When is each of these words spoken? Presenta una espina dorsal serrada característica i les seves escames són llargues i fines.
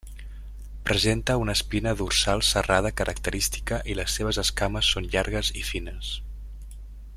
Presenta 0.83 1.37
una 1.37 1.51
espina 1.51 1.93
dorsal 1.99 2.41
serrada 2.47 2.93
característica 3.03 3.79
i 3.93 3.99
les 4.01 4.17
seves 4.21 4.41
escames 4.45 4.91
són 4.95 5.11
llargues 5.17 5.55
i 5.63 5.67
fines. 5.71 6.11